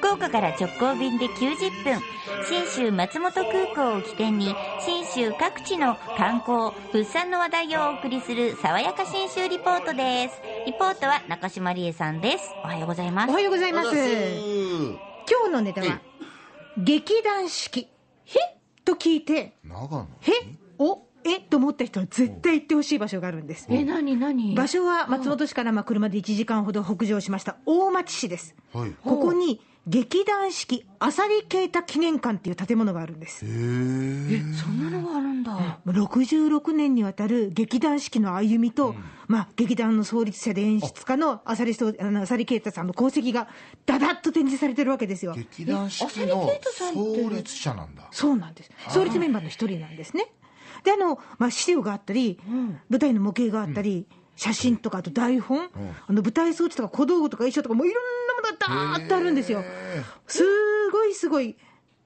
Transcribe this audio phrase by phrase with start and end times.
[0.00, 2.00] 福岡から直行便で90分。
[2.48, 10.40] 信州松本空港を起点に信州各地の観光物産の話題をお送りする爽やか信州リポートです。
[10.66, 12.50] リポートは中島理恵さんです。
[12.64, 13.30] おはようございます。
[13.30, 13.88] おはようございます。
[13.90, 13.98] 今
[15.44, 16.00] 日のネタは、
[16.78, 17.80] 劇団四季。
[17.80, 17.88] へ
[18.86, 20.08] と聞いて、長野？
[20.22, 20.32] へ
[20.78, 23.66] おえと思った人は絶対行ってほしい場所があるんです。
[23.68, 24.54] え何何？
[24.54, 27.56] 場所は松本市からまあ車で1時間ほど北上しました。
[27.66, 28.56] 大町市です。
[28.72, 28.92] はい。
[29.04, 33.44] ここに劇団四季浅利啓太記念館っていう建物があるんです。
[33.44, 33.50] へえ
[34.54, 38.94] そんなのがあるんだ66年にわたる劇団四季の歩みと、
[39.26, 43.48] まあ、劇団の創立者で演出家のあの浅利啓太さんの功績が
[43.86, 45.32] だだっと展示されてるわけですよ。
[45.32, 48.70] 劇団四季の創立者なんだそうなんです。
[48.90, 50.26] 創立メンバーの一人なんですね。
[50.84, 52.38] で、あの、まあ、資料があったり、
[52.88, 54.06] 舞台の模型があったり、
[54.36, 55.68] 写真とか、あと台本、
[56.06, 59.62] あの舞台装置とか小道具とか衣装とか、もういろんなものがだーっとあるんですよ。
[60.26, 60.42] す
[60.90, 61.56] ごいすごい。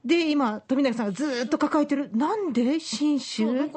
[0.05, 2.11] で、今、富永さんがずーっと抱えてる。
[2.15, 2.79] なんで？
[2.79, 3.45] 信州？
[3.45, 3.75] 出身なの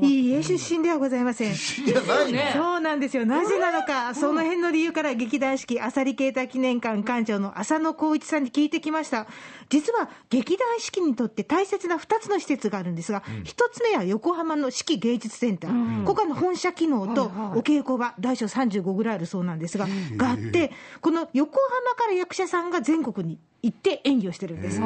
[0.00, 1.54] いいえ、出身ではございません。
[1.54, 2.40] じゃないの？
[2.52, 3.26] そうなんですよ。
[3.26, 9.26] なぜなのか、その辺の理由から劇団四季浅利啓太記念館館長の浅野光一さんに聞いてきました。
[9.68, 16.04] 実は劇団四季にとって大切な2つの施設があるんですが、1つ目は横浜の四季芸術センター。
[16.04, 17.28] ここはあの本社機能とお
[17.60, 24.80] 稽古場、大小35ぐらいあるそうなんですが、があって、この横浜から役者さんが全国に行って演技をしてるんです。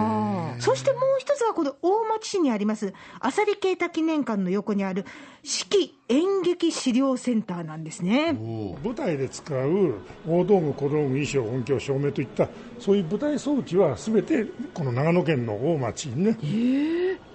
[0.58, 5.04] そしてもう一つがこの大町市にあります、浅利啓太記念館の横にある
[5.42, 8.32] 四季演劇資料センターなんですね。
[8.32, 9.94] 舞台で使う
[10.26, 12.48] 大道具、小道具、衣装、音響、照明といった
[12.78, 16.38] そういう舞台装置はすべてこの長野県の大町にね、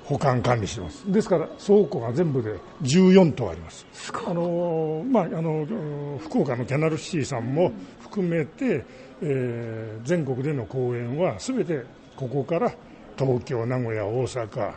[0.07, 1.11] 保管管理してます。
[1.11, 3.85] ですから倉庫が全部で14棟あります。
[4.25, 8.85] あの、まあ、あの福岡のキャナルシティさんも含めて、
[9.21, 11.83] えー全国での公演はすべて
[12.15, 12.71] ここから
[13.17, 14.73] 東京、名古屋、大阪、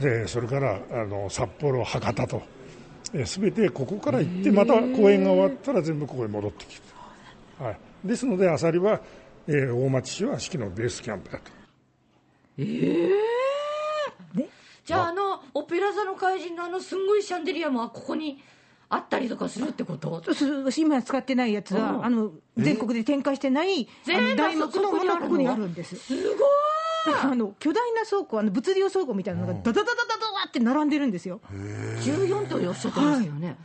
[0.00, 2.42] えーそれからあの札幌、博多と。
[3.24, 6.82] すべてここから行って、また公演が終わったら全部ここへ戻ってきて、
[7.58, 9.00] はい、ですので、アサリは、
[9.46, 11.50] えー大町市は四季のベースキャンプだと。
[14.88, 18.42] じゃああのオペラ座の怪人のあのすんごいシャンデリアもここに
[18.88, 20.22] あったりとかするってこと？
[20.32, 22.04] す今使ってないやつは、うん。
[22.06, 25.94] あの全国で展開してない、あの全部題目のものがここにあるんです。
[25.96, 26.38] すごい。
[27.04, 29.94] だからあの巨大な倉庫、あの物流倉庫みたいなのがダダダダダダ
[30.48, 31.42] って並んでるんですよ。
[31.52, 33.56] 14とおっしゃってましたよね、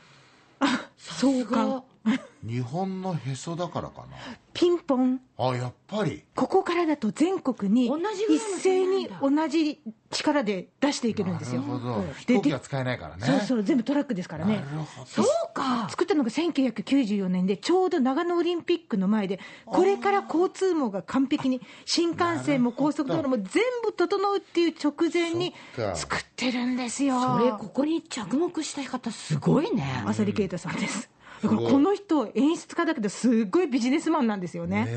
[0.97, 1.83] そうか。
[2.43, 4.05] 日本のへそだからか
[4.53, 5.21] ピンポン。
[5.37, 6.23] なあやっぱり。
[6.35, 7.87] ここからだと全国に
[8.29, 9.81] 一斉に同じ
[10.11, 11.61] 力で出していけるんですよ。
[11.61, 12.01] なるほど。
[12.01, 13.25] で飛行機は使えないからね。
[13.25, 14.63] そうそう、全部トラックですからね。
[15.05, 15.87] そうか。
[15.89, 25.55] 作ったのが1994年で、ちょうど長野オリンピックの前で、これから交通網が完璧に、新幹線も高速道路も全部整うっていう直前に
[25.95, 27.19] 作ってるんですよ。
[27.37, 30.03] それここに着目した方すごいね。
[30.05, 31.09] 浅利啓太さんです。
[31.43, 34.87] だからこの人、演出家だけど、すっごいビジネスマンなんですよね。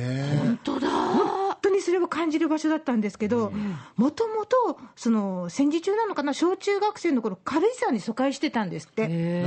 [0.40, 0.88] 本当だ。
[0.88, 3.52] 本当にそれを感じる場所だったんですけど、
[3.96, 9.42] もともと、その戦時中なのかな、小中学生の頃軽井沢に疎開してたんですって。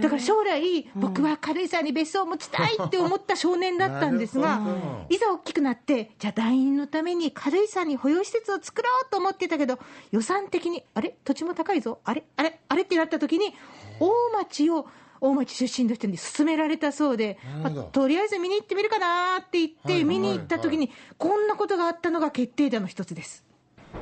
[0.00, 4.60] だから将来、僕は軽井沢に別荘を持ちたいって思った少年だったんですが、
[5.08, 9.78] いざ大きくなって、じゃあ団員のために軽井沢に保養施設を作ろうと思ってたけど、
[10.12, 12.82] 予算的に、あれ、土地も高いぞ、あれ、あれ、あれ？
[12.82, 13.54] ってなった時に、
[13.98, 14.12] 大
[14.44, 14.86] 町を、
[15.26, 23.44] 大町出身の人に勧められたそうで、まあとりあえず見に行ってみるかなって言って、見に行った時に、こんなことがあったのが決定打の一つです。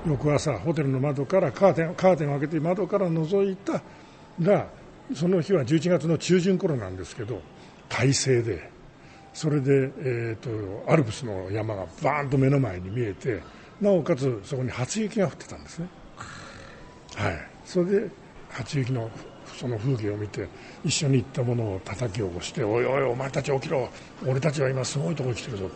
[0.06, 3.82] 翌朝、ホテルの窓からカーテンカーテンを開けて、窓から覗いた
[4.40, 4.68] ら、
[5.14, 7.40] その日は11月の中旬頃なんですけど、
[7.88, 8.70] 快晴で、
[9.32, 13.42] それで、えー、とアルプスの山がバーンと目の前に見えて、
[13.80, 15.88] なおかつそこに初雪が降ってたんですね。
[17.16, 18.10] はい、それで
[18.50, 19.10] 初雪の
[19.58, 20.48] その風景を見て
[20.84, 23.88] 一緒に行ったものを叩き起こして「おいおいお前たち起きろ
[24.26, 25.70] 俺たちは今すごいとこ来てるぞ」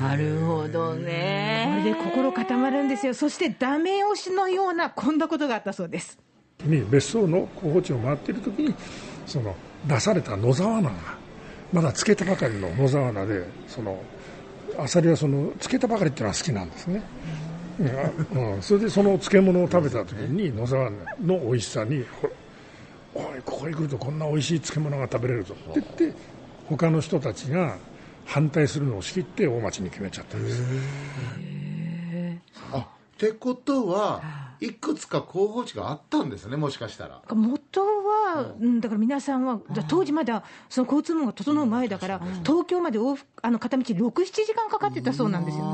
[0.00, 3.14] なるほどこねれで心固まるんですよ。
[3.14, 6.18] そしてダメ押しのようなこんなことがあったそうです。
[6.64, 8.74] に別荘の候補地を回っている時に
[9.26, 9.54] その
[9.86, 10.90] 出された野沢菜が
[11.72, 14.02] まだつけたばかりの野沢菜でその
[14.78, 17.02] アサリはそのつけたばかりっていうのは好きなんですね、
[17.78, 18.54] うん。
[18.54, 22.28] うん、それでその漬物を食べた時に野沢菜の美味しさにほ
[23.14, 26.18] おいここに来るとこんな美味しい漬物が食べれるぞって言って
[26.68, 27.76] 他の人たちが
[28.24, 30.62] 反対するのを仕切って大町に決めちゃったんです。
[32.72, 32.84] あっ
[33.18, 34.22] てことは
[34.60, 34.70] い。
[34.72, 37.22] くつか候補地があったんですねもしかしたら。
[37.32, 45.64] 元はは、うん、だから皆さんは、だ当時まだその交通網が整う前だから、東京まで往復あの片道6、7時間かかってたそうなんですよ。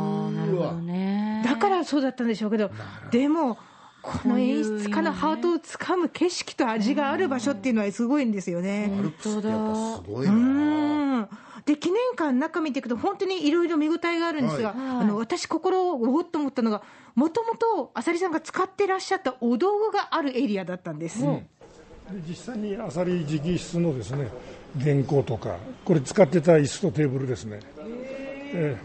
[0.46, 1.43] なるほどね。
[1.44, 2.70] だからそうだったんでしょうけど、
[3.10, 3.58] でも、
[4.02, 8.93] この演出家のハートをつかむ景色と味がある場所っていうのはすごいんですよね。
[8.96, 10.32] アルプスってやっぱすごいな。
[10.32, 11.28] うん
[11.64, 16.82] で記念館中見ていくと、本当にいろいろ見応えがあるんですが、はいあの私、心をおっと思ったのが、
[17.16, 21.22] もともと浅利さんが使ってらっしゃったお道具があるエリアだったんです。
[21.22, 24.31] で実際にアサリ直筆のですね
[24.81, 27.60] 原稿とかこれ使ってた椅子とテーブルですね
[28.54, 28.76] え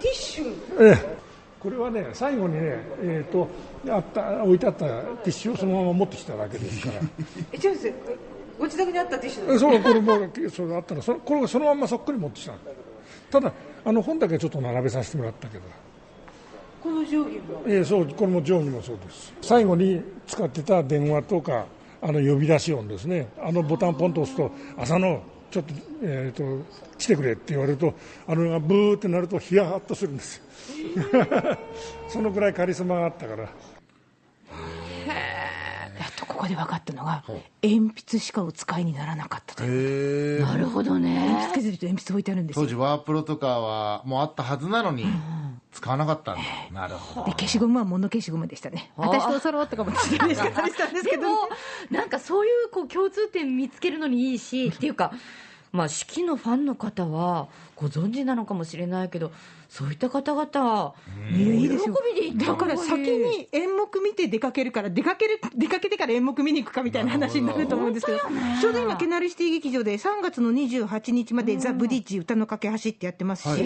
[0.00, 0.54] ティッシュ。
[0.80, 1.16] ええ。
[1.16, 1.20] え
[1.60, 2.60] これはね最後にね
[3.02, 3.46] えっ、と
[3.88, 7.00] あった置いてあったティッシュをそのまま持ってきただけですから。
[7.52, 7.92] え違うんですよ。
[8.58, 12.54] ご自宅にあったティッシュえそうこれもそれあったらそこれがそのまんまそっくり持ってきた
[13.30, 13.52] ただ
[13.84, 15.64] あの本だけちょっと並べさせてもらったけど。
[16.82, 17.62] この定規も？
[17.66, 19.34] ええそうこれも定規もそうです。
[19.42, 21.66] 最後に使ってた電話とか
[22.00, 23.28] あの呼び出し音ですね。
[23.38, 26.64] あのボタンポンと押すと朝のちょっと,、えー、と
[26.98, 27.94] 来てくれって言われると
[28.26, 30.42] あのブーってなるとヒヤッとするんです
[32.08, 33.79] そのぐらいカリスマがあったから。
[36.40, 37.22] ここで分かったのが、
[37.62, 40.38] 鉛筆しかお使いにならなかったという。
[40.38, 40.42] へえ。
[40.42, 41.44] なるほど鉛ね。
[41.48, 42.68] 筆削りと鉛筆置いてあるんですよ当。
[42.70, 45.04] 時ワープロとかはもうあったはずなのに
[45.70, 46.42] 使わなかったんだ。
[46.72, 47.26] なるほど。
[47.26, 48.90] で消しゴムは物消しゴムでしたね。
[48.96, 51.48] 私とおそろとかもしてたりしたんですけど、でも、
[51.90, 55.12] なんかそういうこう共通点見つけるのにいいし、っていうか、
[55.72, 59.32] まあ、四季のファンの方はご存知なのかもしれないけど、
[59.68, 60.94] そういった方々、
[61.30, 61.94] いやいいですよ。
[61.94, 62.52] 喜びで行った。
[62.52, 68.18] だから先に演目見て出かけるから出かける出かけてから演目見に行くかみたいな話になると思うんですけど
[68.60, 73.60] ちょうど今ケナルシティ劇場で3月の28日まで「ザ・ブリッジ歌の架け橋」ってやってますし、はい